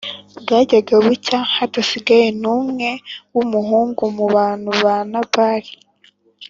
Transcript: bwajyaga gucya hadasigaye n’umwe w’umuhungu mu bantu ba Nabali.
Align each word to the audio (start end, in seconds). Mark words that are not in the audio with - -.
bwajyaga 0.41 0.95
gucya 1.07 1.37
hadasigaye 1.55 2.27
n’umwe 2.41 2.89
w’umuhungu 3.35 4.01
mu 4.17 4.25
bantu 4.35 4.69
ba 4.83 4.95
Nabali. 5.11 5.73